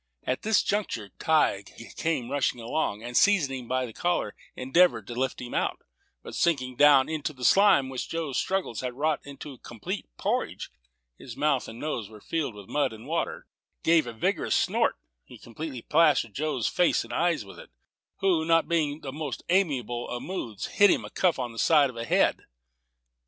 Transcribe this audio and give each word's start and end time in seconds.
At 0.23 0.41
this 0.41 0.63
juncture 0.63 1.09
Tige 1.19 1.95
came 1.95 2.31
rushing 2.31 2.59
along, 2.59 3.03
and, 3.03 3.15
seizing 3.15 3.59
him 3.59 3.67
by 3.67 3.85
the 3.85 3.93
collar, 3.93 4.33
endeavored 4.55 5.05
to 5.05 5.13
lift 5.13 5.39
him 5.39 5.53
out; 5.53 5.83
but 6.23 6.33
sinking 6.33 6.75
down 6.75 7.07
into 7.07 7.33
the 7.33 7.45
slime, 7.45 7.87
which 7.87 8.09
Joe's 8.09 8.39
struggles 8.39 8.81
had 8.81 8.95
wrought 8.95 9.19
into 9.23 9.53
a 9.53 9.57
complete 9.59 10.07
porridge, 10.17 10.71
his 11.19 11.37
mouth 11.37 11.67
and 11.67 11.77
nose 11.79 12.09
were 12.09 12.19
filled 12.19 12.55
with 12.55 12.67
mud 12.67 12.93
and 12.93 13.05
water: 13.05 13.45
giving 13.83 14.15
a 14.15 14.17
vigorous 14.17 14.55
snort, 14.55 14.95
he 15.23 15.37
completely 15.37 15.83
plastered 15.83 16.33
Joe's 16.33 16.67
face 16.67 17.03
and 17.03 17.13
eyes 17.13 17.45
with 17.45 17.59
it, 17.59 17.69
who, 18.21 18.43
not 18.43 18.67
being 18.67 18.93
in 18.93 19.01
the 19.01 19.11
most 19.13 19.43
amiable 19.49 20.09
of 20.09 20.23
moods, 20.23 20.65
hit 20.65 20.89
him 20.89 21.05
a 21.05 21.11
cuff 21.11 21.37
on 21.37 21.51
the 21.51 21.59
side 21.59 21.91
of 21.91 21.95
the 21.95 22.05
head. 22.05 22.47